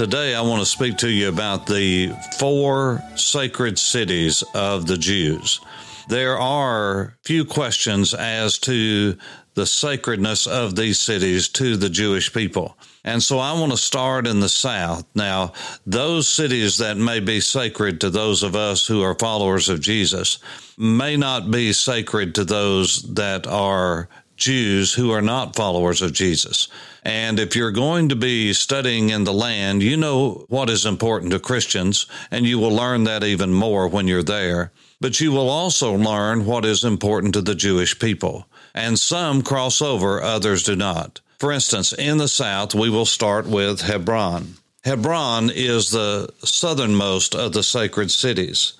[0.00, 2.08] Today, I want to speak to you about the
[2.38, 5.60] four sacred cities of the Jews.
[6.08, 9.18] There are few questions as to
[9.52, 12.78] the sacredness of these cities to the Jewish people.
[13.04, 15.04] And so I want to start in the south.
[15.14, 15.52] Now,
[15.84, 20.38] those cities that may be sacred to those of us who are followers of Jesus
[20.78, 24.08] may not be sacred to those that are
[24.40, 26.66] Jews who are not followers of Jesus.
[27.04, 31.30] And if you're going to be studying in the land, you know what is important
[31.32, 34.72] to Christians, and you will learn that even more when you're there.
[35.00, 38.46] But you will also learn what is important to the Jewish people.
[38.74, 41.20] And some cross over, others do not.
[41.38, 44.56] For instance, in the south, we will start with Hebron.
[44.84, 48.74] Hebron is the southernmost of the sacred cities.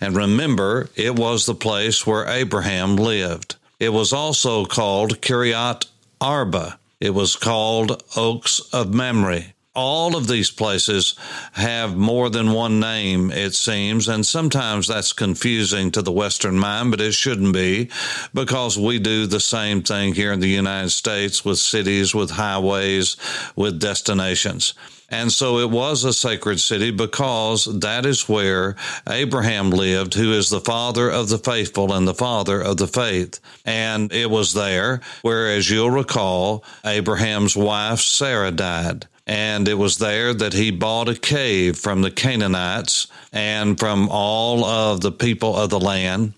[0.00, 3.56] And remember, it was the place where Abraham lived.
[3.78, 5.84] It was also called Kiryat
[6.20, 6.78] Arba.
[6.98, 9.52] It was called Oaks of Mamre.
[9.76, 11.16] All of these places
[11.52, 16.92] have more than one name, it seems, and sometimes that's confusing to the Western mind,
[16.92, 17.90] but it shouldn't be
[18.32, 23.18] because we do the same thing here in the United States with cities, with highways,
[23.54, 24.72] with destinations.
[25.10, 30.48] And so it was a sacred city because that is where Abraham lived, who is
[30.48, 33.40] the father of the faithful and the father of the faith.
[33.66, 39.06] And it was there where, as you'll recall, Abraham's wife Sarah died.
[39.26, 44.64] And it was there that he bought a cave from the Canaanites and from all
[44.64, 46.34] of the people of the land.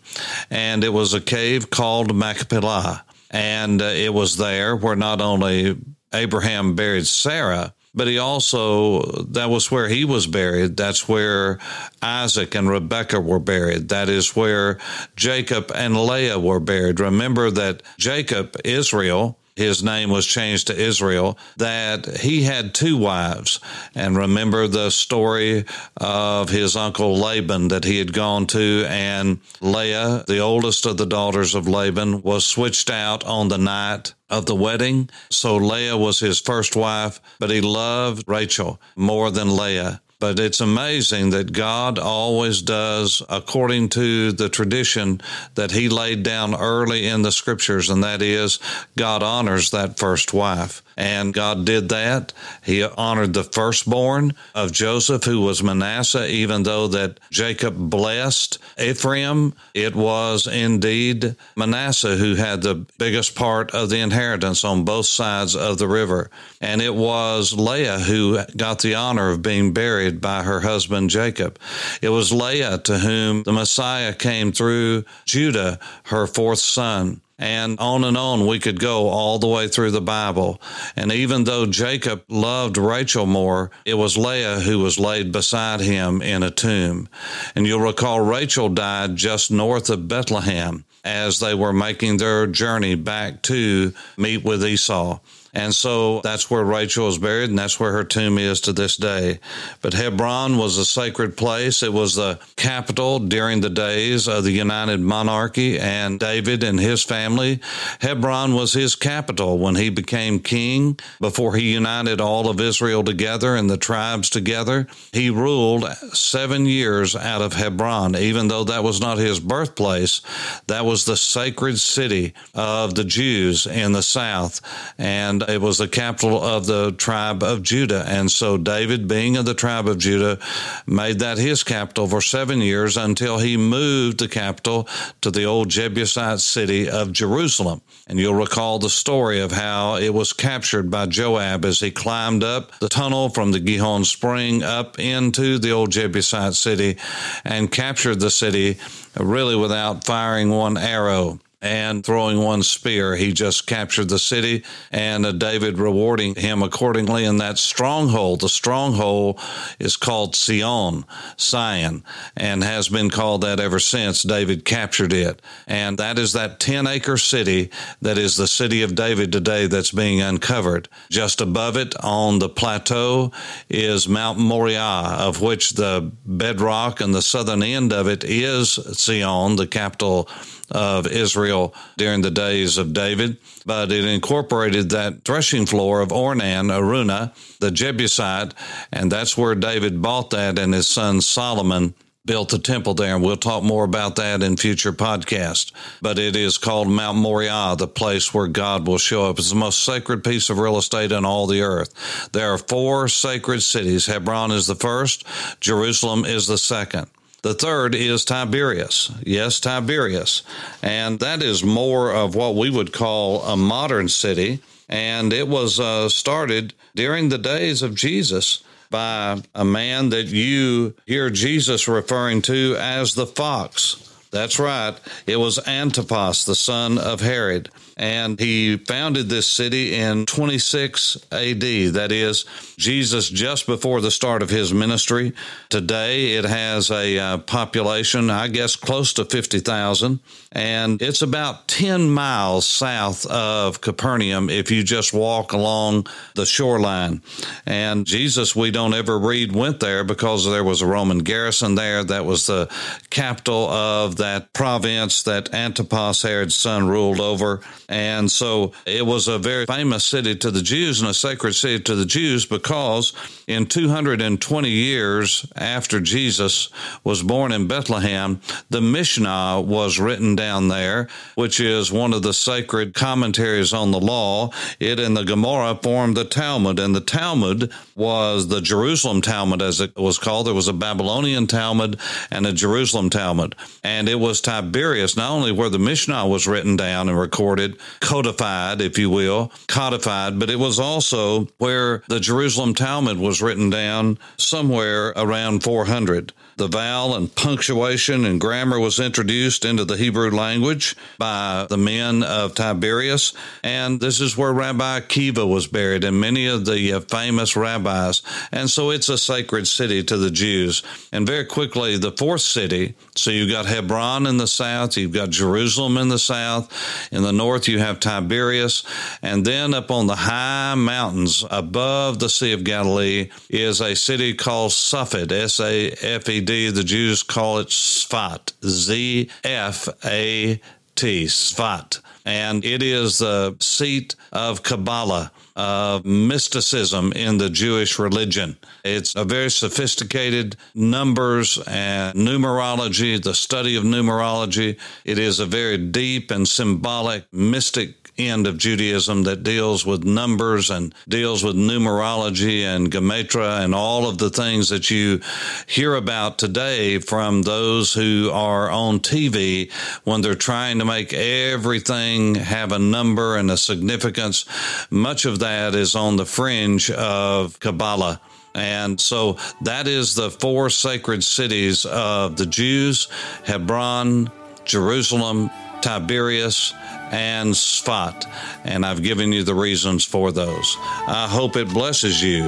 [0.50, 3.04] And it was a cave called Machpelah.
[3.30, 5.76] And uh, it was there where not only
[6.14, 10.76] Abraham buried Sarah, but he also, that was where he was buried.
[10.76, 11.58] That's where
[12.00, 13.88] Isaac and Rebekah were buried.
[13.88, 14.78] That is where
[15.16, 17.00] Jacob and Leah were buried.
[17.00, 23.58] Remember that Jacob, Israel, his name was changed to Israel, that he had two wives.
[23.92, 25.64] And remember the story
[25.96, 31.06] of his uncle Laban that he had gone to, and Leah, the oldest of the
[31.06, 35.10] daughters of Laban, was switched out on the night of the wedding.
[35.28, 40.00] So Leah was his first wife, but he loved Rachel more than Leah.
[40.20, 45.20] But it's amazing that God always does according to the tradition
[45.54, 48.58] that He laid down early in the scriptures, and that is
[48.96, 50.82] God honors that first wife.
[50.98, 52.32] And God did that.
[52.64, 59.54] He honored the firstborn of Joseph, who was Manasseh, even though that Jacob blessed Ephraim.
[59.74, 65.54] It was indeed Manasseh who had the biggest part of the inheritance on both sides
[65.54, 66.32] of the river.
[66.60, 71.60] And it was Leah who got the honor of being buried by her husband Jacob.
[72.02, 77.20] It was Leah to whom the Messiah came through Judah, her fourth son.
[77.38, 80.60] And on and on we could go all the way through the Bible.
[80.96, 86.20] And even though Jacob loved Rachel more, it was Leah who was laid beside him
[86.20, 87.08] in a tomb.
[87.54, 92.94] And you'll recall Rachel died just north of Bethlehem as they were making their journey
[92.94, 95.20] back to meet with Esau.
[95.54, 98.96] And so that's where Rachel is buried, and that's where her tomb is to this
[98.96, 99.40] day.
[99.80, 101.82] But Hebron was a sacred place.
[101.82, 107.02] It was the capital during the days of the United Monarchy, and David and his
[107.02, 107.60] family.
[108.00, 113.56] Hebron was his capital when he became king, before he united all of Israel together
[113.56, 114.86] and the tribes together.
[115.12, 120.20] He ruled seven years out of Hebron, even though that was not his birthplace.
[120.66, 124.60] That was the sacred city of the Jews in the south.
[124.98, 128.04] And it was the capital of the tribe of Judah.
[128.06, 130.38] And so David, being of the tribe of Judah,
[130.86, 134.88] made that his capital for seven years until he moved the capital
[135.20, 137.80] to the old Jebusite city of Jerusalem.
[138.06, 142.42] And you'll recall the story of how it was captured by Joab as he climbed
[142.42, 146.96] up the tunnel from the Gihon Spring up into the old Jebusite city
[147.44, 148.78] and captured the city
[149.16, 151.38] really without firing one arrow.
[151.60, 153.16] And throwing one spear.
[153.16, 157.24] He just captured the city and uh, David rewarding him accordingly.
[157.24, 159.40] in that stronghold, the stronghold
[159.78, 161.04] is called Sion,
[161.36, 162.04] Sion,
[162.36, 165.42] and has been called that ever since David captured it.
[165.66, 167.70] And that is that 10 acre city
[168.02, 170.88] that is the city of David today that's being uncovered.
[171.10, 173.32] Just above it on the plateau
[173.68, 179.56] is Mount Moriah, of which the bedrock and the southern end of it is Sion,
[179.56, 180.28] the capital
[180.70, 186.70] of Israel during the days of David, but it incorporated that threshing floor of Ornan,
[186.70, 188.54] Araunah, the Jebusite,
[188.92, 191.94] and that's where David bought that and his son Solomon
[192.28, 195.72] built the temple there, and we'll talk more about that in future podcasts.
[196.02, 199.38] But it is called Mount Moriah, the place where God will show up.
[199.38, 202.28] It's the most sacred piece of real estate on all the earth.
[202.32, 204.06] There are four sacred cities.
[204.06, 205.24] Hebron is the first,
[205.60, 207.08] Jerusalem is the second.
[207.48, 209.10] The third is Tiberias.
[209.24, 210.42] Yes, Tiberias.
[210.82, 214.60] And that is more of what we would call a modern city.
[214.86, 220.92] And it was uh, started during the days of Jesus by a man that you
[221.06, 224.26] hear Jesus referring to as the fox.
[224.30, 225.00] That's right.
[225.26, 231.60] It was Antipas, the son of Herod and he founded this city in 26 AD.
[231.60, 232.44] That is,
[232.76, 235.32] Jesus just before the start of his ministry.
[235.68, 240.20] Today, it has a uh, population, I guess, close to 50,000,
[240.52, 247.22] and it's about 10 miles south of Capernaum if you just walk along the shoreline.
[247.66, 252.04] And Jesus, we don't ever read, went there because there was a Roman garrison there.
[252.04, 252.70] That was the
[253.10, 257.60] capital of that province that Antipas, Herod's son, ruled over.
[257.88, 261.82] And so it was a very famous city to the Jews and a sacred city
[261.84, 263.14] to the Jews because
[263.46, 266.68] in 220 years after Jesus
[267.02, 272.34] was born in Bethlehem, the Mishnah was written down there, which is one of the
[272.34, 274.50] sacred commentaries on the law.
[274.78, 279.80] It and the Gemara formed the Talmud, and the Talmud was the Jerusalem Talmud, as
[279.80, 280.46] it was called.
[280.46, 281.98] There was a Babylonian Talmud
[282.30, 283.54] and a Jerusalem Talmud.
[283.82, 288.80] And it was Tiberias, not only where the Mishnah was written down and recorded, codified,
[288.80, 294.18] if you will, codified, but it was also where the Jerusalem Talmud was written down
[294.36, 296.32] somewhere around 400.
[296.58, 302.24] The vowel and punctuation and grammar was introduced into the Hebrew language by the men
[302.24, 303.32] of Tiberias.
[303.62, 308.22] And this is where Rabbi Akiva was buried and many of the uh, famous rabbis.
[308.50, 310.82] And so it's a sacred city to the Jews.
[311.12, 315.30] And very quickly, the fourth city, so you've got Hebron in the south, you've got
[315.30, 316.74] Jerusalem in the south.
[317.12, 318.84] In the north, you have Tiberias.
[319.22, 324.34] And then up on the high mountains above the Sea of Galilee is a city
[324.34, 326.70] called Safed, S A F E D.
[326.70, 330.60] The Jews call it Sfat, Z F A
[330.98, 332.00] T, Sfat.
[332.24, 338.56] And it is the seat of Kabbalah, of mysticism in the Jewish religion.
[338.84, 344.76] It's a very sophisticated numbers and numerology, the study of numerology.
[345.04, 350.70] It is a very deep and symbolic, mystic end of Judaism that deals with numbers
[350.70, 355.20] and deals with numerology and gematria and all of the things that you
[355.66, 359.72] hear about today from those who are on TV
[360.04, 364.44] when they're trying to make everything have a number and a significance.
[364.90, 368.20] Much of that is on the fringe of Kabbalah.
[368.54, 373.08] And so that is the four sacred cities of the Jews
[373.44, 374.30] Hebron,
[374.64, 375.50] Jerusalem,
[375.80, 376.74] Tiberias,
[377.10, 378.26] and Sfat.
[378.64, 380.76] And I've given you the reasons for those.
[380.80, 382.44] I hope it blesses you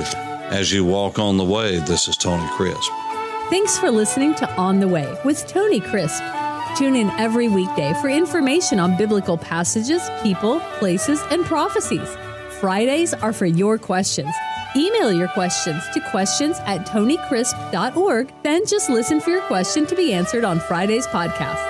[0.51, 1.79] as you walk on the way.
[1.79, 2.91] This is Tony Crisp.
[3.51, 6.23] Thanks for listening to On the Way with Tony Crisp.
[6.77, 12.17] Tune in every weekday for information on biblical passages, people, places, and prophecies.
[12.61, 14.33] Fridays are for your questions.
[14.77, 20.13] Email your questions to questions at tonycrisp.org, then just listen for your question to be
[20.13, 21.70] answered on Friday's podcast.